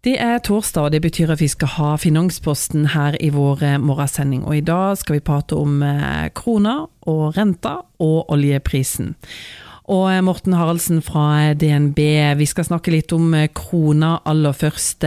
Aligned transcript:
Det 0.00 0.14
er 0.16 0.38
torsdag, 0.40 0.86
og 0.86 0.92
det 0.94 1.02
betyr 1.04 1.28
at 1.34 1.42
vi 1.42 1.46
skal 1.52 1.68
ha 1.74 1.88
Finansposten 2.00 2.86
her 2.94 3.18
i 3.20 3.28
vår 3.34 3.64
eh, 3.68 3.74
morgensending. 3.76 4.46
Og 4.48 4.56
i 4.56 4.62
dag 4.64 4.96
skal 4.96 5.18
vi 5.18 5.26
prate 5.26 5.58
om 5.60 5.82
krona 5.84 6.30
kroner 6.32 6.86
og 7.12 7.36
renta 7.36 7.74
og 8.00 8.32
oljeprisen. 8.32 9.10
Og 9.92 10.06
eh, 10.08 10.22
Morten 10.24 10.56
Haraldsen 10.56 11.02
fra 11.04 11.52
DNB, 11.52 12.00
vi 12.40 12.48
skal 12.48 12.64
snakke 12.70 12.94
litt 12.96 13.12
om 13.12 13.36
krona 13.52 14.14
aller 14.24 14.56
først. 14.56 15.04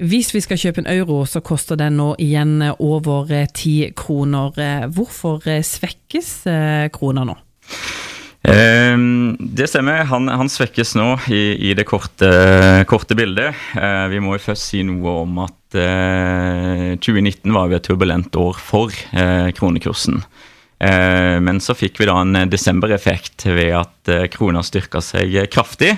Hvis 0.00 0.32
vi 0.32 0.44
skal 0.46 0.62
kjøpe 0.64 0.86
en 0.86 0.90
euro, 0.96 1.26
så 1.28 1.44
koster 1.44 1.76
den 1.76 2.00
nå 2.00 2.14
igjen 2.16 2.62
over 2.78 3.36
ti 3.52 3.82
kroner. 3.92 4.88
Hvorfor 4.96 5.44
svekkes 5.44 6.32
krona 6.96 7.28
nå? 7.28 7.36
Ehm, 8.46 9.36
det 9.40 9.66
stemmer. 9.70 10.04
Han, 10.10 10.28
han 10.30 10.50
svekkes 10.50 10.94
nå 10.98 11.08
i, 11.34 11.56
i 11.70 11.74
det 11.74 11.86
korte, 11.88 12.28
korte 12.86 13.16
bildet. 13.18 13.56
Eh, 13.74 14.06
vi 14.12 14.22
må 14.22 14.36
jo 14.36 14.44
først 14.50 14.70
si 14.70 14.82
noe 14.86 15.22
om 15.24 15.40
at 15.46 15.54
2019 15.76 17.40
eh, 17.50 17.54
var 17.56 17.72
jo 17.72 17.78
et 17.78 17.88
turbulent 17.88 18.38
år 18.38 18.60
for 18.62 18.94
eh, 18.94 19.50
kronekursen. 19.56 20.22
Men 20.76 21.56
så 21.64 21.72
fikk 21.72 21.96
vi 21.96 22.04
da 22.04 22.18
en 22.20 22.50
desembereffekt 22.52 23.46
ved 23.48 23.70
at 23.78 24.10
krona 24.28 24.60
styrka 24.60 25.00
seg 25.00 25.32
kraftig. 25.48 25.94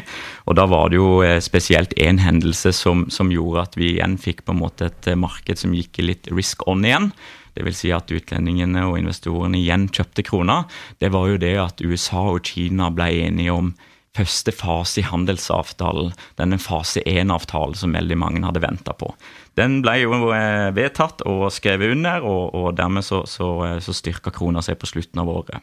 Og 0.46 0.54
da 0.54 0.68
var 0.70 0.92
det 0.92 1.00
jo 1.00 1.08
spesielt 1.42 1.96
én 1.98 2.20
hendelse 2.22 2.70
som, 2.78 3.02
som, 3.10 3.32
gjorde 3.34 3.64
at 3.64 3.74
vi 3.74 3.88
igjen 3.96 4.14
fikk 4.22 4.44
på 4.46 4.54
en 4.54 4.60
måte 4.60 4.86
et 4.86 5.08
marked 5.18 5.58
som 5.58 5.74
gikk 5.74 5.98
litt 5.98 6.30
risk 6.30 6.62
on 6.70 6.86
igjen. 6.86 7.10
Dvs. 7.58 7.82
Si 7.82 7.92
at 7.94 8.10
utlendingene 8.14 8.86
og 8.88 8.98
investorene 9.00 9.58
igjen 9.60 9.88
kjøpte 9.92 10.24
krona. 10.26 10.62
Det 11.02 11.12
var 11.14 11.28
jo 11.32 11.42
det 11.42 11.54
at 11.60 11.84
USA 11.84 12.24
og 12.32 12.46
Kina 12.46 12.90
ble 12.94 13.10
enige 13.26 13.54
om 13.54 13.74
første 14.18 14.52
fase 14.54 15.02
i 15.02 15.06
handelsavtalen, 15.06 16.12
denne 16.38 16.58
fase 16.58 17.02
1-avtalen 17.06 17.76
som 17.78 17.94
veldig 17.94 18.16
mange 18.18 18.42
hadde 18.42 18.62
venta 18.64 18.94
på. 18.98 19.12
Den 19.58 19.80
ble 19.84 19.98
jo 20.02 20.32
eh, 20.34 20.70
vedtatt 20.74 21.22
og 21.28 21.48
skrevet 21.54 21.94
under, 21.94 22.24
og, 22.26 22.54
og 22.54 22.72
dermed 22.78 23.06
så, 23.06 23.24
så, 23.30 23.50
eh, 23.66 23.78
så 23.84 23.94
styrka 23.94 24.32
krona 24.34 24.62
seg 24.64 24.78
på 24.80 24.90
slutten 24.90 25.22
av 25.22 25.30
året. 25.30 25.62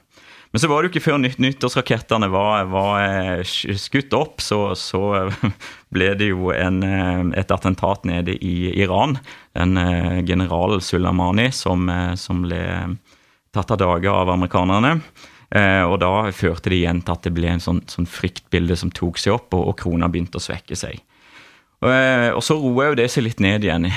Men 0.56 0.59
så 0.59 0.67
var 0.72 0.80
det 0.80 0.88
jo 0.88 0.94
ikke 0.94 1.03
før 1.03 1.17
nytt, 1.20 1.39
nyttårsrakettene 1.44 2.30
var, 2.31 2.70
var, 2.72 3.02
eh, 3.03 3.75
skutt 3.75 4.14
opp, 4.16 4.39
så, 4.39 4.70
så, 4.80 5.02
ble 5.95 6.14
det 6.16 6.30
jo 6.30 6.53
en, 6.56 6.78
eh, 6.80 7.23
et 7.42 7.50
attentat 7.52 8.06
nede 8.08 8.38
i 8.39 8.70
Iran. 8.80 9.17
En 9.52 9.76
eh, 9.76 10.22
general 10.23 10.78
Sulamani 10.80 11.50
som, 11.52 11.89
som 12.16 12.45
ble 12.45 12.61
tatt 13.52 13.73
av 13.76 13.81
dage 13.81 14.08
av 14.08 14.31
amerikanerne. 14.31 14.94
Og 15.92 15.98
da 16.00 16.11
førte 16.36 16.72
det 16.72 16.78
igjen 16.78 17.02
til 17.03 17.14
at 17.17 17.28
det 17.28 17.33
ble 17.36 17.50
en 17.52 17.64
sånn, 17.64 17.81
sånn 17.92 18.08
fryktbilde 18.08 18.78
som 18.80 18.94
tok 18.95 19.20
seg 19.20 19.36
opp, 19.36 19.52
og, 19.58 19.73
og 19.73 19.76
krona 19.81 20.08
begynte 20.11 20.39
å 20.39 20.44
svekke 20.45 20.76
seg. 20.80 21.02
Og 21.83 22.39
så 22.44 22.56
roer 22.61 22.94
jo 22.94 22.98
det 23.02 23.09
seg 23.11 23.28
litt 23.28 23.44
ned 23.44 23.67
igjen. 23.67 23.89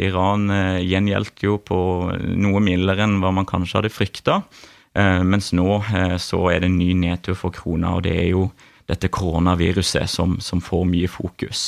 Iran 0.00 0.48
gjengjeldte 0.80 1.46
jo 1.46 1.60
på 1.60 1.78
noe 2.24 2.64
mildere 2.64 3.04
enn 3.04 3.20
hva 3.20 3.34
man 3.36 3.48
kanskje 3.48 3.82
hadde 3.82 3.92
frykta. 3.92 4.40
Eh, 4.96 5.22
mens 5.28 5.52
nå 5.56 5.80
eh, 5.92 6.16
så 6.22 6.46
er 6.52 6.62
det 6.62 6.70
en 6.70 6.78
ny 6.80 6.92
nedtur 6.96 7.36
for 7.36 7.54
krona, 7.54 7.96
og 7.98 8.06
det 8.06 8.14
er 8.16 8.30
jo 8.30 8.48
dette 8.88 9.10
koronaviruset 9.12 10.08
som, 10.08 10.38
som 10.40 10.62
får 10.64 10.86
mye 10.88 11.10
fokus. 11.10 11.66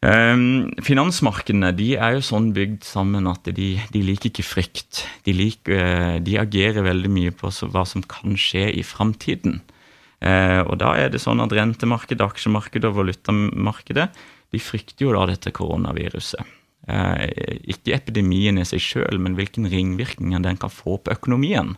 Um, 0.00 0.70
finansmarkedene 0.80 1.74
de 1.76 1.90
er 2.00 2.14
jo 2.14 2.22
sånn 2.24 2.54
bygd 2.56 2.86
sammen 2.88 3.26
at 3.28 3.50
de, 3.52 3.74
de 3.92 4.00
liker 4.04 4.30
ikke 4.30 4.46
frykt. 4.46 5.02
De, 5.26 5.34
liker, 5.36 6.20
de, 6.24 6.38
agerer 6.40 6.86
veldig 6.86 7.10
mye 7.12 7.34
på 7.36 7.50
hva 7.68 7.82
som 7.88 8.04
kan 8.08 8.38
skje 8.40 8.70
i 8.80 8.84
framtiden. 8.86 9.58
Og 10.20 10.74
da 10.80 10.94
er 11.00 11.12
det 11.12 11.20
sånn 11.20 11.40
at 11.40 11.52
rentemarkedet, 11.56 12.24
aksjemarkedet 12.24 12.88
og 12.88 12.98
valutamarkedet 12.98 14.08
de 14.52 14.60
frykter 14.60 15.06
jo 15.06 15.14
da 15.16 15.26
dette 15.28 15.52
koronaviruset. 15.56 16.59
Eh, 16.90 17.60
ikke 17.70 17.94
epidemien 17.96 18.58
i 18.58 18.66
seg 18.68 18.82
sjøl, 18.82 19.20
men 19.22 19.36
hvilken 19.38 19.68
ringvirkninger 19.70 20.42
den 20.44 20.58
kan 20.60 20.72
få 20.72 20.98
på 20.98 21.14
økonomien. 21.14 21.76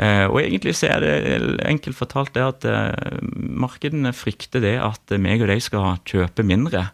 Eh, 0.00 0.26
og 0.30 0.40
egentlig 0.42 0.76
så 0.78 0.94
er 0.94 1.04
det 1.04 1.66
enkelt 1.68 1.98
fortalt 1.98 2.32
det 2.36 2.46
at 2.46 2.66
eh, 2.68 3.18
markedene 3.34 4.14
frykter 4.16 4.64
det 4.64 4.78
at 4.80 5.16
meg 5.20 5.44
og 5.44 5.52
de 5.52 5.58
skal 5.64 6.00
kjøpe 6.08 6.46
mindre 6.46 6.90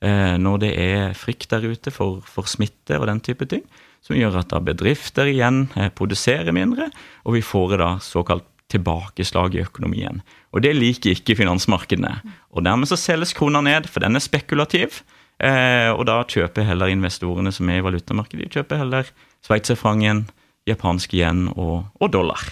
når 0.00 0.60
det 0.62 0.68
er 0.80 1.10
frykt 1.12 1.50
der 1.52 1.60
ute 1.68 1.90
for, 1.92 2.22
for 2.24 2.48
smitte 2.48 2.96
og 2.96 3.02
den 3.10 3.18
type 3.20 3.44
ting, 3.44 3.60
som 4.00 4.16
gjør 4.16 4.38
at 4.40 4.48
da 4.48 4.56
bedrifter 4.64 5.28
igjen 5.28 5.66
produserer 5.92 6.56
mindre, 6.56 6.86
og 7.28 7.36
vi 7.36 7.42
får 7.44 7.74
da 7.82 7.88
såkalt 8.00 8.46
tilbakeslag 8.72 9.58
i 9.58 9.60
økonomien. 9.60 10.22
Og 10.56 10.64
det 10.64 10.72
liker 10.78 11.12
ikke 11.12 11.36
finansmarkedene. 11.42 12.14
Og 12.48 12.64
dermed 12.64 12.88
så 12.88 12.96
selges 12.96 13.36
krona 13.36 13.60
ned, 13.60 13.90
for 13.92 14.00
den 14.00 14.16
er 14.16 14.24
spekulativ. 14.24 15.02
Eh, 15.40 15.90
og 15.94 16.04
da 16.08 16.20
kjøper 16.28 16.68
heller 16.68 16.92
investorene 16.92 17.52
som 17.52 17.68
er 17.72 17.80
i 17.80 17.84
valutamarkedet, 17.84 18.44
de 18.44 18.60
kjøper 18.60 18.82
heller 18.82 19.12
sveitserfrangen, 19.46 20.26
japansk 20.68 21.14
yen 21.16 21.46
og, 21.56 21.86
og 22.00 22.12
dollar. 22.12 22.50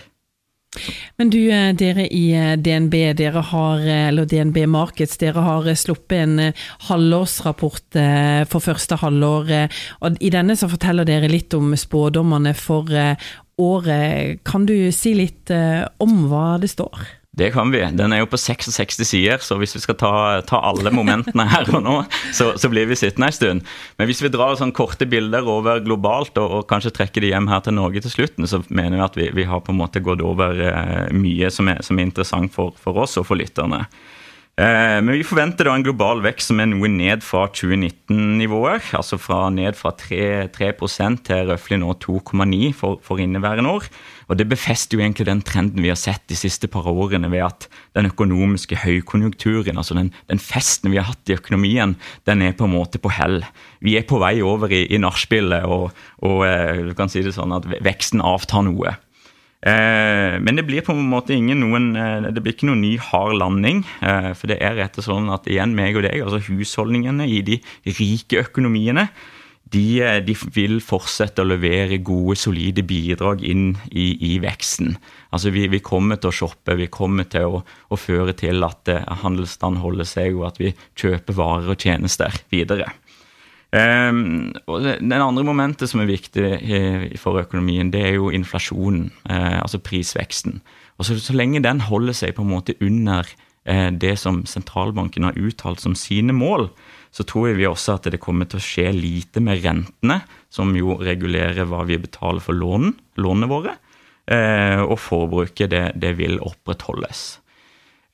Men 1.16 1.31
du, 1.32 1.38
eh, 1.50 1.72
dere 1.77 2.04
i 2.12 2.25
eh, 2.37 2.54
DNB, 2.60 2.94
dere 3.16 3.43
har, 3.50 3.81
eh, 3.81 4.09
eller 4.10 4.28
DNB 4.28 4.66
Markets, 4.69 5.16
dere 5.21 5.43
har 5.44 5.69
sluppet 5.75 6.19
en 6.21 6.53
halvårsrapport 6.88 7.98
for 8.50 8.65
første 8.65 8.98
halvår. 9.00 9.53
og 10.00 10.19
I 10.21 10.31
denne 10.31 10.56
så 10.56 10.69
forteller 10.69 11.09
dere 11.09 11.31
litt 11.31 11.54
om 11.54 11.75
spådommene 11.77 12.54
for 12.54 12.88
året. 13.59 14.44
Kan 14.44 14.66
du 14.66 14.93
si 14.93 15.15
litt 15.15 15.50
om 15.50 16.28
hva 16.28 16.60
det 16.60 16.71
står? 16.71 17.06
Det 17.38 17.53
kan 17.54 17.71
vi. 17.71 17.78
Den 17.94 18.12
er 18.12 18.25
jo 18.25 18.26
på 18.32 18.38
66 18.41 18.97
sider, 19.06 19.38
så 19.38 19.54
hvis 19.60 19.76
vi 19.76 19.82
skal 19.84 19.94
ta, 20.00 20.12
ta 20.47 20.59
alle 20.66 20.91
momentene 20.91 21.44
her 21.47 21.69
og 21.71 21.84
nå, 21.84 21.94
så, 22.34 22.50
så, 22.59 22.71
blir 22.72 22.88
vi 22.91 22.99
sittende 22.99 23.28
en 23.31 23.37
stund. 23.37 23.69
Men 24.00 24.10
hvis 24.10 24.25
vi 24.25 24.31
drar 24.34 24.59
sånn 24.59 24.75
korte 24.75 25.06
bilder 25.06 25.47
over 25.47 25.78
globalt, 25.84 26.34
og, 26.43 26.56
og 26.59 26.66
kanskje 26.71 26.97
trekker 26.97 27.22
de 27.22 27.31
hjem 27.31 27.47
her 27.53 27.62
til 27.62 27.77
Norge 27.78 28.03
til 28.03 28.16
slutten, 28.16 28.48
så 28.50 28.65
mener 28.66 28.98
vi 28.98 29.06
at 29.06 29.21
vi, 29.21 29.28
vi 29.38 29.47
har 29.47 29.62
på 29.62 29.71
en 29.71 29.78
måte 29.78 30.03
gått 30.03 30.25
over 30.25 30.59
eh, 30.66 31.12
mye 31.15 31.53
som 31.54 31.71
er, 31.71 31.78
som 31.87 32.00
er 32.00 32.09
interessant 32.09 32.54
for, 32.54 32.75
for, 32.82 32.98
oss 33.04 33.15
og 33.22 33.28
for 33.31 33.38
lytterne. 33.38 33.84
Eh, 34.59 34.99
men 34.99 35.13
vi 35.15 35.23
forventer 35.23 35.69
da 35.69 35.73
en 35.79 35.85
global 35.87 36.19
vekst 36.25 36.51
som 36.51 36.59
er 36.59 36.67
noe 36.67 36.89
ned 36.91 37.23
fra 37.23 37.45
2019-nivåer. 37.55 38.89
Altså 38.99 39.15
fra 39.23 39.45
ned 39.55 39.79
fra 39.79 39.93
3, 39.95 40.49
3 40.51 40.73
til 41.23 41.53
røftlig 41.53 41.79
nå 41.79 41.93
2,9 42.03 42.73
for, 42.75 42.99
for 43.07 43.23
inneværende 43.23 43.71
år. 43.77 43.87
Og 44.27 44.37
Det 44.37 44.49
befester 44.51 44.99
jo 44.99 45.05
egentlig 45.05 45.29
den 45.29 45.45
trenden 45.47 45.85
vi 45.85 45.93
har 45.93 46.01
sett 46.01 46.27
de 46.27 46.37
siste 46.37 46.67
par 46.67 46.91
årene, 46.91 47.31
ved 47.31 47.47
at 47.47 47.69
den 47.95 48.11
økonomiske 48.11 48.83
høykonjunkturen, 48.83 49.79
altså 49.79 49.95
den, 49.95 50.11
den 50.29 50.43
festen 50.43 50.91
vi 50.91 50.99
har 50.99 51.07
hatt 51.07 51.31
i 51.31 51.39
økonomien, 51.39 51.95
den 52.27 52.43
er 52.43 52.53
på 52.53 52.67
en 52.67 52.75
måte 52.75 52.99
på 52.99 53.15
hell. 53.15 53.45
Vi 53.81 53.95
er 53.97 54.05
på 54.11 54.19
vei 54.19 54.41
over 54.43 54.75
i, 54.75 54.89
i 54.91 54.99
nachspielet, 54.99 55.65
og, 55.65 55.95
og 56.19 56.43
eh, 56.51 56.83
du 56.91 56.97
kan 56.99 57.09
si 57.09 57.23
det 57.23 57.37
sånn 57.39 57.55
at 57.57 57.71
veksten 57.79 58.21
avtar 58.21 58.67
noe. 58.67 58.99
Eh, 59.67 60.37
men 60.39 60.55
det 60.55 60.63
blir 60.69 60.85
på 60.87 60.95
en 60.95 61.09
måte 61.11 61.35
ingen 61.35 61.59
noen, 61.65 61.91
eh, 61.99 62.29
det 62.31 62.43
blir 62.45 62.55
ikke 62.55 62.69
noen 62.69 62.85
ny 62.85 62.93
hard 63.03 63.35
landing. 63.41 63.83
Eh, 64.03 64.31
for 64.39 64.51
det 64.51 64.61
er 64.63 64.79
rett 64.79 64.99
og 65.01 65.09
slett 65.09 65.35
at 65.35 65.51
igjen 65.51 65.75
meg 65.75 65.99
og 65.99 66.07
deg, 66.07 66.23
altså 66.23 66.39
husholdningene 66.47 67.27
i 67.27 67.43
de 67.43 67.59
rike 67.99 68.45
økonomiene, 68.47 69.09
de, 69.69 70.01
de, 70.25 70.33
vil 70.55 70.79
fortsette 70.81 71.43
å 71.43 71.49
levere 71.51 71.99
gode, 72.01 72.39
solide 72.41 72.81
bidrag 72.89 73.43
inn 73.45 73.75
i, 73.91 74.15
i 74.31 74.39
veksten. 74.41 74.95
Altså 75.35 75.53
vi, 75.53 75.67
vi, 75.69 75.83
kommer 75.85 76.17
til 76.17 76.31
å 76.31 76.39
shoppe, 76.39 76.79
vi 76.79 76.87
kommer 76.89 77.29
til 77.29 77.59
å, 77.59 77.61
å 77.67 77.99
føre 78.01 78.33
til 78.33 78.65
at 78.65 78.89
handelsstand 79.21 79.83
holder 79.83 80.09
seg, 80.09 80.39
og 80.39 80.47
at 80.49 80.63
vi 80.63 80.73
kjøper 80.97 81.37
varer 81.37 81.75
og 81.75 81.85
tjenester 81.85 82.41
videre. 82.49 82.89
Um, 83.69 84.55
og 84.65 84.81
det, 84.81 84.95
den 85.03 85.21
andre 85.21 85.45
momentet 85.45 85.91
som 85.91 86.01
er 86.01 86.09
viktig 86.09 87.19
for 87.21 87.37
økonomien, 87.37 87.91
det 87.93 88.01
er 88.01 88.15
jo 88.17 88.31
inflasjonen, 88.33 89.11
uh, 89.29 89.61
altså 89.61 89.81
prisveksten. 89.84 90.62
Og 90.97 91.05
så, 91.05 91.19
så, 91.21 91.37
lenge 91.37 91.61
den 91.65 91.83
holder 91.84 92.17
seg 92.17 92.33
på 92.37 92.47
en 92.47 92.55
måte 92.55 92.78
under 92.81 93.28
uh, 93.69 93.91
det 93.93 94.15
som 94.23 94.41
sentralbanken 94.49 95.28
har 95.28 95.37
uttalt 95.37 95.84
som 95.84 95.97
sine 95.99 96.33
mål, 96.33 96.71
så 97.12 97.25
tror 97.28 97.53
vi 97.59 97.69
også 97.69 97.98
at 97.98 98.09
det 98.13 98.22
kommer 98.25 98.48
til 98.48 98.60
å 98.60 98.65
skje 98.65 98.89
lite 98.97 99.42
med 99.45 99.60
rentene, 99.65 100.22
som 100.53 100.72
jo 100.77 100.97
regulerer 101.01 101.69
hva 101.69 101.84
vi 101.89 102.01
betaler 102.01 102.45
for 102.45 102.57
lån, 102.57 102.95
lånene 103.21 103.51
våre. 103.53 103.77
Uh, 104.28 104.84
og 104.84 104.97
forbruket, 105.01 105.71
det, 105.72 105.84
det, 106.01 106.16
vil 106.19 106.41
opprettholdes. 106.45 107.39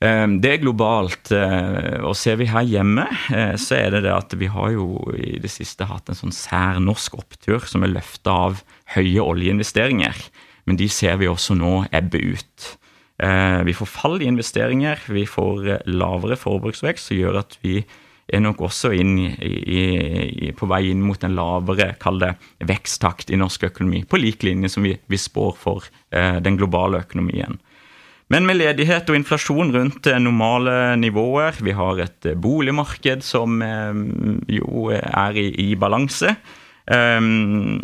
Eh, 0.03 0.27
det 0.41 0.51
er 0.51 0.63
globalt. 0.63 1.31
Eh, 1.35 1.99
og 2.05 2.15
ser 2.19 2.39
vi 2.41 2.49
her 2.51 2.65
hjemme, 2.67 3.07
så 3.61 3.79
er 3.79 3.95
det 3.95 4.05
det 4.07 4.15
at 4.15 4.35
vi 4.39 4.49
har 4.51 4.73
jo 4.75 4.99
i 5.15 5.37
det 5.41 5.51
siste 5.53 5.87
hatt 5.89 6.09
en 6.11 6.19
sånn 6.19 6.35
sær 6.35 6.81
norsk 6.83 7.19
opptur 7.19 7.67
som 7.69 7.85
er 7.85 7.93
løfta 7.95 8.39
av 8.49 8.63
høye 8.95 9.23
oljeinvesteringer. 9.23 10.25
Men 10.65 10.81
de 10.81 10.89
ser 10.89 11.19
vi 11.21 11.29
også 11.29 11.57
nå 11.57 11.85
ebbe 11.93 12.21
ut. 12.35 12.71
Vi 13.15 13.73
får 13.77 13.87
fall 13.87 14.17
i 14.19 14.27
investeringer, 14.27 14.99
vi 15.07 15.23
får 15.29 15.85
lavere 15.87 16.35
forbruksvekst, 16.35 17.11
som 17.11 17.19
gjør 17.21 17.37
at 17.45 17.53
vi 17.61 17.77
er 18.25 18.41
nok 18.41 18.63
også 18.67 18.91
inn 18.97 19.17
i, 19.21 19.29
i, 19.37 20.51
på 20.57 20.67
vei 20.69 20.87
inn 20.89 21.03
mot 21.05 21.21
en 21.23 21.35
lavere 21.37 21.91
kall 22.01 22.19
det, 22.21 22.33
veksttakt 22.65 23.29
i 23.29 23.39
norsk 23.39 23.67
økonomi, 23.69 24.03
på 24.09 24.19
lik 24.21 24.45
linje 24.45 24.71
som 24.73 24.85
vi, 24.85 24.95
vi 25.05 25.19
spår 25.21 25.53
for 25.61 25.85
eh, 26.09 26.41
den 26.43 26.57
globale 26.59 27.03
økonomien. 27.05 27.59
Men 28.33 28.47
med 28.47 28.57
ledighet 28.57 29.09
og 29.11 29.19
inflasjon 29.19 29.69
rundt 29.75 30.07
normale 30.17 30.95
nivåer, 30.97 31.59
vi 31.61 31.75
har 31.77 31.99
et 32.01 32.31
boligmarked 32.41 33.21
som 33.21 33.59
jo 34.49 34.87
er 34.95 35.37
i, 35.37 35.45
i 35.67 35.75
balanse. 35.77 36.33
Um, 36.89 37.83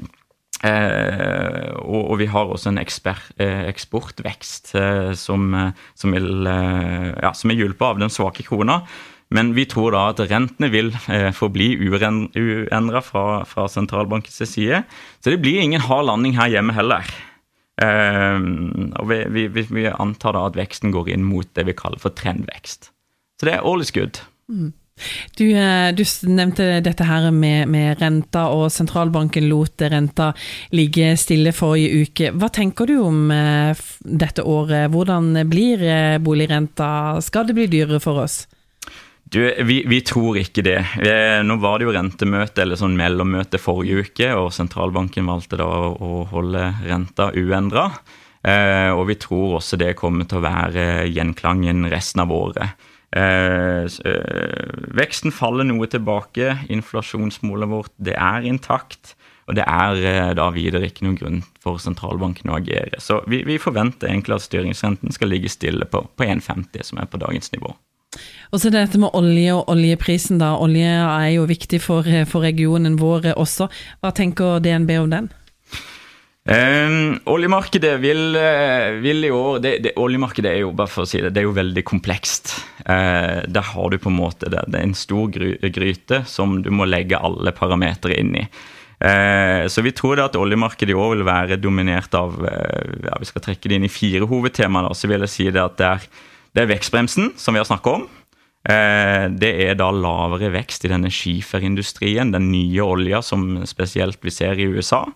Eh, 0.61 1.71
og, 1.81 2.11
og, 2.11 2.17
vi 2.21 2.27
har 2.29 2.49
også 2.49 2.69
en 2.69 2.81
ekspert, 2.81 3.31
eh, 3.41 3.63
eksportvekst 3.71 4.75
eh, 4.77 5.09
som, 5.17 5.47
som, 5.97 6.13
vil, 6.13 6.45
ja, 6.45 7.31
som, 7.33 7.49
er 7.49 7.57
hjulpet 7.57 7.87
av 7.87 8.01
den 8.01 8.13
svake 8.13 8.45
krona. 8.45 8.81
Men 9.31 9.53
vi 9.55 9.63
tror 9.71 9.95
da 9.95 10.03
at 10.11 10.19
rentene 10.27 10.67
vil 10.73 10.89
forbli 11.37 11.69
uendra 11.79 12.99
fra, 12.99 13.23
fra 13.47 13.69
sentralbankens 13.71 14.41
side. 14.43 14.81
Så 15.23 15.31
det 15.31 15.39
blir 15.39 15.61
ingen 15.63 15.85
hard 15.85 16.09
landing 16.09 16.35
her 16.35 16.51
hjemme 16.51 16.75
heller. 16.75 17.07
Og 17.81 19.07
vi, 19.09 19.23
vi, 19.29 19.47
vi, 19.63 19.87
antar 19.91 20.37
da 20.37 20.45
at 20.49 20.59
veksten 20.59 20.93
går 20.93 21.09
inn 21.15 21.25
mot 21.25 21.47
det 21.57 21.65
vi 21.69 21.77
kaller 21.77 22.01
for 22.01 22.13
trendvekst. 22.17 22.91
Så 23.41 23.49
det 23.49 23.57
er 23.57 23.81
is 23.81 23.91
good. 23.91 24.21
Mm. 24.51 24.71
Du, 25.37 25.45
eh, 25.57 25.89
du, 25.95 26.03
nevnte 26.29 26.67
dette 26.83 27.05
her 27.07 27.31
med, 27.33 27.69
med, 27.71 27.97
renta, 28.01 28.47
og 28.53 28.69
sentralbanken 28.73 29.47
lot 29.49 29.81
renta 29.81 30.31
ligge 30.75 31.15
stille 31.17 31.53
forrige 31.55 32.05
uke. 32.05 32.31
Hva 32.37 32.51
tenker 32.53 32.89
du 32.89 32.99
om 33.01 33.31
eh, 33.33 33.85
dette 34.01 34.45
året? 34.45 34.91
Hvordan 34.93 35.33
blir 35.49 35.81
eh, 35.81 36.17
boligrenta? 36.21 37.21
Skal 37.23 37.49
det 37.49 37.57
bli 37.57 37.69
dyrere 37.71 38.01
for 38.03 38.23
oss? 38.25 38.43
Du, 39.31 39.39
vi, 39.63 39.77
vi, 39.87 40.01
tror 40.03 40.35
ikke 40.41 40.63
det. 40.65 40.79
Nå 41.47 41.55
var 41.63 41.79
det 41.79 41.85
jo 41.87 41.93
rentemøte 41.95 42.65
eller 42.65 42.75
sånn 42.75 42.97
mellommøte 42.99 43.61
forrige 43.63 44.03
uke, 44.03 44.27
og 44.35 44.49
sentralbanken 44.51 45.29
valgte 45.29 45.61
da 45.61 45.69
å 45.87 46.25
holde 46.33 46.65
renta 46.83 47.29
uendra. 47.31 47.85
Eh, 48.43 48.89
og 48.91 49.05
vi 49.07 49.15
tror 49.21 49.59
også 49.59 49.77
det 49.79 49.93
kommer 49.99 50.25
til 50.27 50.39
å 50.39 50.43
være 50.43 51.05
gjenklangen 51.13 51.85
resten 51.93 52.23
av 52.23 52.33
året. 52.35 52.87
Eh, 53.15 53.85
eh, 53.85 54.71
veksten 54.99 55.31
faller 55.35 55.67
noe 55.69 55.87
tilbake. 55.87 56.57
Inflasjonsmålet 56.73 57.71
vårt 57.71 57.93
det 58.03 58.17
er 58.17 58.47
intakt. 58.49 59.15
Og 59.47 59.55
det 59.57 59.63
er 59.67 60.35
da 60.37 60.49
videre 60.53 60.87
ikke 60.87 61.05
noen 61.05 61.17
grunn 61.19 61.39
for 61.63 61.79
sentralbanken 61.81 62.51
å 62.51 62.59
agere. 62.59 62.99
Så 63.03 63.19
vi, 63.31 63.41
vi 63.47 63.57
forventer 63.59 64.11
egentlig 64.11 64.37
at 64.37 64.45
styringsrenten 64.45 65.15
skal 65.15 65.31
ligge 65.33 65.51
stille 65.51 65.87
på, 65.87 66.03
på 66.15 66.27
1,50, 66.27 66.83
som 66.87 67.01
er 67.01 67.09
på 67.11 67.19
dagens 67.23 67.51
nivå. 67.55 67.73
Og 68.51 68.59
så 68.59 68.71
dette 68.73 68.99
med 68.99 69.13
olje 69.15 69.53
og 69.55 69.69
oljeprisen, 69.71 70.41
da. 70.41 70.53
Olje 70.59 70.89
er 70.91 71.29
jo 71.37 71.45
viktig 71.47 71.79
for, 71.83 72.07
for 72.27 72.43
regionen 72.43 72.97
vår 72.99 73.31
også. 73.37 73.69
Hva 74.03 74.11
tenker 74.15 74.59
DNB 74.63 74.97
om 74.99 75.13
den? 75.13 75.31
Um, 76.41 77.19
oljemarkedet 77.29 77.99
vil, 78.01 78.33
eh, 78.33 78.95
vil, 78.97 79.27
i 79.27 79.29
år 79.29 79.59
det, 79.61 79.75
det, 79.85 79.91
Oljemarkedet 80.01 80.49
er 80.49 80.63
jo 80.63 80.71
bare 80.73 80.89
for 80.89 81.05
å 81.05 81.09
si 81.09 81.19
det, 81.21 81.35
det 81.35 81.43
er 81.43 81.45
jo 81.45 81.53
veldig 81.53 81.83
komplekst. 81.85 82.55
Uh, 82.81 83.45
der 83.45 83.67
har 83.67 83.91
du 83.93 83.99
på 84.01 84.09
en 84.09 84.17
måte 84.17 84.49
det, 84.49 84.63
det 84.73 84.79
er 84.79 84.87
en 84.87 84.97
stor 84.97 85.29
gry, 85.29 85.53
gryte 85.69 86.23
som 86.25 86.57
du 86.65 86.71
må 86.73 86.89
legge 86.89 87.19
alle 87.21 87.53
parametere 87.53 88.17
inn 88.17 88.33
i. 88.41 88.47
Uh, 88.97 89.69
så 89.69 89.85
vi 89.85 89.93
tror 89.93 90.17
det 90.17 90.25
at 90.31 90.39
oljemarkedet 90.41 90.95
i 90.95 90.97
år 90.97 91.13
vil 91.13 91.27
være 91.29 91.61
dominert 91.61 92.17
av 92.17 92.33
uh, 92.41 92.89
ja, 93.05 93.21
Vi 93.21 93.29
skal 93.29 93.45
trekke 93.45 93.69
det 93.69 93.77
inn 93.77 93.85
i 93.85 93.93
fire 93.93 94.25
hovedtemaer. 94.25 94.89
Da, 94.89 94.97
så 94.97 95.13
vil 95.13 95.21
jeg 95.27 95.35
si 95.35 95.47
det 95.53 95.61
at 95.61 95.77
det 95.77 95.91
er, 95.91 96.09
det 96.51 96.63
er 96.63 96.71
vekstbremsen, 96.73 97.31
som 97.39 97.55
vi 97.55 97.61
har 97.61 97.69
snakket 97.69 98.01
om. 98.01 98.09
Det 98.61 99.49
er 99.65 99.73
da 99.73 99.87
lavere 99.89 100.51
vekst 100.53 100.83
i 100.85 100.91
denne 100.91 101.09
skiferindustrien, 101.09 102.29
den 102.35 102.51
nye 102.51 102.83
olja 102.85 103.23
som 103.25 103.55
spesielt 103.65 104.19
vi 104.21 104.33
ser 104.35 104.59
i 104.61 104.67
USA. 104.69 105.07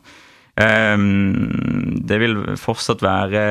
Ehm, 0.56 2.00
det 2.08 2.18
vil 2.22 2.38
fortsatt 2.60 3.04
være 3.04 3.44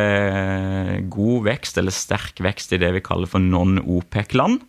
god 1.12 1.44
vekst, 1.50 1.78
eller 1.80 1.94
sterk 1.94 2.40
vekst, 2.44 2.72
i 2.72 2.80
det 2.80 2.94
vi 2.96 3.04
kaller 3.04 3.30
for 3.30 3.44
non-OPEC-land. 3.44 4.64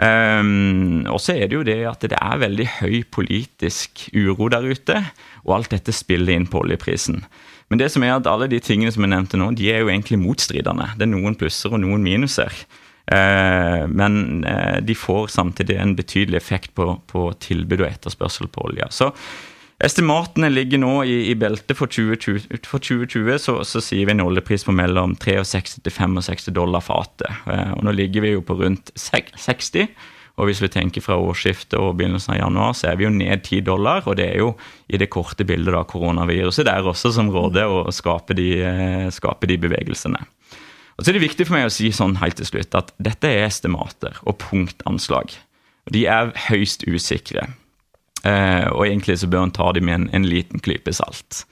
Um, 0.00 1.04
og 1.12 1.18
så 1.20 1.34
er 1.36 1.50
det 1.50 1.58
jo 1.58 1.64
det 1.66 1.82
at 1.84 2.06
det 2.08 2.16
er 2.16 2.38
veldig 2.40 2.66
høy 2.78 3.02
politisk 3.12 4.06
uro 4.16 4.48
der 4.48 4.64
ute, 4.64 4.96
og 5.44 5.58
alt 5.58 5.74
dette 5.74 5.92
spiller 5.92 6.38
inn 6.38 6.48
på 6.48 6.62
oljeprisen. 6.62 7.20
Men 7.70 7.80
det 7.80 7.90
som 7.94 8.04
er 8.04 8.16
at 8.16 8.26
alle 8.26 8.50
de 8.50 8.58
tingene 8.62 8.92
som 8.92 9.06
jeg 9.06 9.12
nevnte 9.12 9.38
nå, 9.38 9.52
de 9.58 9.68
er 9.70 9.84
jo 9.84 9.90
egentlig 9.92 10.18
motstridende. 10.20 10.88
Det 10.98 11.06
er 11.06 11.12
noen 11.12 11.38
plusser 11.38 11.72
og 11.72 11.82
noen 11.84 12.02
minuser. 12.02 12.54
Uh, 13.10 13.86
men 13.90 14.42
uh, 14.46 14.78
de 14.82 14.94
får 14.94 15.30
samtidig 15.34 15.78
en 15.78 15.94
betydelig 15.98 16.38
effekt 16.38 16.74
på, 16.78 16.92
på 17.10 17.24
tilbud 17.42 17.80
og 17.80 17.88
etterspørsel 17.88 18.50
på 18.52 18.68
olje. 18.68 18.90
Så 18.94 19.10
Estimatene 19.80 20.50
ligger 20.52 20.80
nå 20.82 20.92
i, 21.08 21.14
i 21.32 21.34
beltet 21.40 21.78
for 21.78 21.88
2020. 21.88 22.58
For 22.68 22.82
2020 22.84 23.38
så, 23.40 23.54
så, 23.64 23.80
sier 23.80 24.04
vi 24.04 24.12
en 24.12 24.20
oljepris 24.26 24.66
på 24.66 24.74
mellom 24.76 25.14
63 25.16 25.80
til 25.86 25.94
65 25.94 26.50
dollar 26.56 26.84
fatet. 26.84 27.30
Eh, 27.48 27.72
og 27.78 27.86
nå 27.86 27.94
ligger 27.96 28.26
vi 28.26 28.34
jo 28.34 28.42
på 28.44 28.58
rundt 28.60 28.92
60. 29.00 29.88
Og 30.38 30.48
hvis 30.48 30.60
vi 30.62 30.70
tenker 30.72 31.04
fra 31.04 31.18
årsskiftet 31.20 31.78
og 31.78 31.96
begynnelsen 31.98 32.34
av 32.36 32.40
januar, 32.40 32.74
så 32.76 32.90
er 32.90 32.98
vi 32.98 33.06
jo 33.06 33.12
ned 33.14 33.42
10 33.42 33.64
dollar. 33.66 34.04
Og 34.06 34.16
det 34.20 34.28
er 34.30 34.42
jo 34.42 34.52
i 34.88 35.00
det 35.00 35.10
korte 35.12 35.46
bildet 35.48 35.74
da 35.74 35.82
koronaviruset 35.88 36.68
der 36.68 36.86
også 36.86 37.12
som 37.16 37.32
råder 37.34 37.68
å 37.70 37.82
skape 37.94 38.36
de, 38.38 38.50
eh, 38.62 39.08
skape 39.12 39.50
de 39.50 39.58
bevegelsene. 39.60 40.22
Og 40.96 41.04
så 41.04 41.10
er 41.10 41.16
det 41.16 41.28
viktig 41.28 41.46
for 41.48 41.56
meg 41.56 41.68
å 41.68 41.72
si 41.72 41.88
sånn 41.96 42.18
helt 42.20 42.36
til 42.36 42.48
slutt 42.48 42.76
at 42.76 42.92
dette 43.00 43.28
er 43.28 43.46
estimater 43.46 44.18
og 44.28 44.36
punktanslag. 44.42 45.32
De 45.90 46.04
er 46.06 46.34
høyst 46.50 46.84
usikre. 46.84 47.48
Eh, 48.24 48.66
og 48.68 48.84
egentlig 48.84 49.16
så 49.22 49.28
bør 49.32 49.48
en 49.48 49.54
ta 49.56 49.70
dem 49.72 49.88
med 49.88 49.96
en, 49.96 50.08
en 50.12 50.28
liten 50.28 50.60
klype 50.60 50.92
salt. 50.92 51.46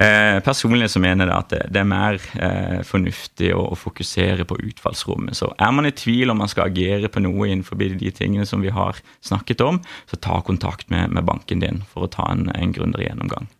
Eh, 0.00 0.38
personlig 0.40 0.88
så 0.90 1.00
mener 1.02 1.28
jeg 1.28 1.36
at 1.36 1.50
det, 1.52 1.60
det 1.74 1.80
er 1.82 1.88
mer 1.88 2.16
eh, 2.40 2.78
fornuftig 2.88 3.50
å, 3.52 3.66
å, 3.74 3.76
fokusere 3.76 4.46
på 4.48 4.56
utfallsrommet. 4.70 5.36
Så 5.36 5.50
er 5.60 5.74
man 5.76 5.88
i 5.88 5.92
tvil 5.92 6.32
om 6.32 6.40
man 6.40 6.48
skal 6.48 6.70
agere 6.70 7.10
på 7.12 7.20
noe 7.20 7.50
innenfor 7.50 7.76
de 7.76 8.12
tingene 8.16 8.48
som 8.48 8.64
vi 8.64 8.72
har 8.72 8.96
snakket 9.20 9.60
om, 9.66 9.82
så 10.08 10.16
ta 10.16 10.40
kontakt 10.46 10.88
med, 10.88 11.12
med 11.12 11.28
banken 11.28 11.60
din 11.60 11.82
for 11.92 12.06
å 12.06 12.12
ta 12.12 12.30
en, 12.32 12.48
en 12.54 12.72
grundigere 12.72 13.10
gjennomgang. 13.10 13.50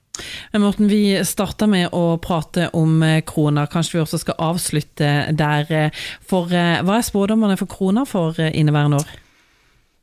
Morten, 0.57 0.89
vi 0.89 1.21
starta 1.29 1.69
med 1.69 1.93
å 1.97 2.17
prate 2.25 2.71
om 2.77 3.03
eh, 3.05 3.21
kroner. 3.29 3.69
Kanskje 3.69 3.99
vi 3.99 4.05
også 4.07 4.25
skal 4.25 4.41
avslutte 4.51 5.11
der. 5.37 5.69
Eh, 5.69 6.05
for 6.25 6.49
hva 6.49 6.97
er 6.97 7.05
spådommene 7.05 7.61
for 7.61 7.69
kroner 7.69 8.09
for 8.09 8.41
inneværende 8.49 9.05
år? 9.05 9.20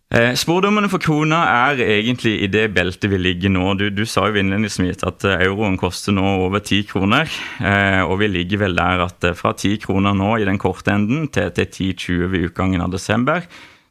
Eh, 0.07 0.31
Spådommene 0.39 0.87
for 0.87 1.03
krona 1.03 1.41
er 1.67 1.81
egentlig 1.83 2.37
i 2.39 2.47
det 2.47 2.69
beltet 2.71 3.09
vi 3.11 3.17
ligger 3.19 3.51
nå. 3.51 3.73
Du, 3.75 3.89
du 3.91 4.05
sa 4.07 4.29
jo 4.29 4.39
innledningsvis 4.39 5.03
at 5.03 5.25
eh, 5.27 5.41
euroen 5.49 5.75
koster 5.79 6.15
nå 6.15 6.23
over 6.45 6.63
ti 6.63 6.79
kroner. 6.87 7.27
Eh, 7.59 7.99
og 8.05 8.21
vi 8.21 8.29
ligger 8.31 8.61
vel 8.63 8.77
der 8.77 9.03
at 9.09 9.27
eh, 9.27 9.35
fra 9.35 9.51
ti 9.59 9.73
kroner 9.83 10.15
nå 10.15 10.37
i 10.39 10.47
den 10.47 10.61
korte 10.63 10.95
enden 10.95 11.27
til, 11.27 11.51
til 11.51 11.67
10-20 11.91 12.31
ved 12.31 12.47
utgangen 12.47 12.85
av 12.85 12.95
desember 12.95 13.43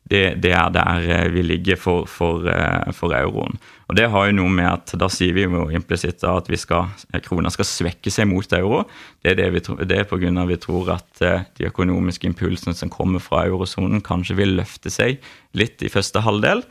det, 0.06 0.36
det, 0.42 0.52
er 0.54 0.70
der 0.70 1.08
eh, 1.10 1.28
vi 1.34 1.42
ligger 1.42 1.78
for, 1.80 2.06
for, 2.06 2.46
eh, 2.46 2.92
for, 2.94 3.14
euroen. 3.16 3.58
Og 3.88 3.96
Det 3.98 4.06
har 4.10 4.26
jo 4.26 4.36
noe 4.38 4.52
med 4.54 4.68
at 4.70 4.94
da 4.98 5.08
sier 5.10 5.34
vi 5.34 5.46
jo 5.46 5.66
implisitt 5.74 6.22
at 6.26 6.50
vi 6.50 6.58
skal, 6.58 6.92
eh, 7.12 7.22
krona 7.22 7.50
skal 7.50 7.66
svekke 7.66 8.12
seg 8.14 8.28
mot 8.30 8.52
euro. 8.54 8.84
Det 9.22 9.34
er, 9.34 9.38
det 9.40 9.48
vi, 9.54 9.62
det 9.82 9.98
er 9.98 10.06
pga. 10.06 10.46
vi 10.46 10.58
tror 10.62 10.92
at 10.94 11.22
de 11.58 11.66
økonomiske 11.66 12.26
impulsene 12.30 12.74
som 12.74 12.90
kommer 12.90 13.22
fra 13.22 13.46
eurosonen, 13.46 14.00
kanskje 14.00 14.38
vil 14.38 14.54
løfte 14.60 14.90
seg 14.90 15.18
litt 15.54 15.82
i 15.82 15.90
første 15.90 16.22
halvdel. 16.22 16.62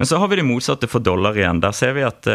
Men 0.00 0.08
så 0.08 0.18
har 0.18 0.28
vi 0.28 0.40
det 0.40 0.48
motsatte 0.48 0.88
for 0.88 0.98
dollar 0.98 1.36
igjen. 1.36 1.60
Der 1.60 1.72
ser 1.76 1.92
vi 1.92 2.02
at 2.02 2.26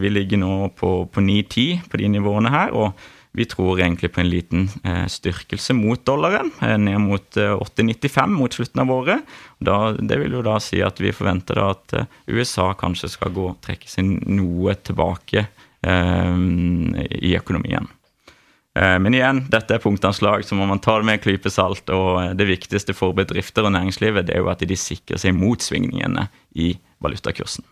vi 0.00 0.08
ligger 0.08 0.40
nå 0.40 0.70
på, 0.74 1.04
på 1.12 1.20
9-10 1.20 1.90
på 1.90 2.00
de 2.00 2.08
nivåene 2.08 2.50
her. 2.50 2.72
og 2.72 2.96
vi 3.32 3.44
tror 3.44 3.80
egentlig 3.80 4.12
på 4.12 4.20
en 4.20 4.28
liten 4.30 4.68
eh, 4.84 5.06
styrkelse 5.06 5.74
mot 5.78 6.02
dollaren, 6.06 6.50
eh, 6.62 6.78
ned 6.78 6.98
mot 7.00 7.36
eh, 7.36 7.54
8,95 7.54 8.26
mot 8.26 8.52
slutten 8.52 8.82
av 8.82 8.90
året. 8.90 9.36
Da, 9.58 9.92
det 9.92 10.18
vil 10.18 10.34
jo 10.38 10.42
da 10.46 10.58
si 10.62 10.82
at 10.82 10.98
vi 11.00 11.14
forventer 11.14 11.62
at 11.62 11.94
eh, 11.94 12.10
USA 12.26 12.72
kanskje 12.78 13.12
skal 13.14 13.34
gå, 13.36 13.46
trekke 13.62 13.90
seg 13.90 14.10
noe 14.26 14.74
tilbake 14.82 15.46
eh, 15.46 16.36
i 17.22 17.36
økonomien. 17.38 17.86
Eh, 18.78 18.98
men 19.02 19.14
igjen, 19.14 19.44
dette 19.50 19.78
er 19.78 19.82
punktanslag, 19.82 20.44
så 20.46 20.58
må 20.58 20.66
man 20.66 20.82
ta 20.82 20.98
det 20.98 21.06
med 21.06 21.20
en 21.20 21.24
klype 21.24 21.54
salt. 21.54 21.90
Og 21.94 22.34
det 22.38 22.50
viktigste 22.50 22.98
for 22.98 23.14
bedrifter 23.16 23.66
og 23.66 23.76
næringslivet 23.78 24.26
det 24.26 24.38
er 24.38 24.44
jo 24.44 24.50
at 24.50 24.66
de 24.66 24.78
sikrer 24.78 25.22
seg 25.22 25.38
mot 25.38 25.62
svingningene 25.62 26.28
i 26.58 26.74
valutakursen. 27.02 27.66